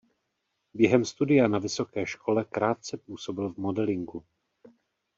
[0.73, 4.23] Během studia na vysoké škole krátce působil v modelingu.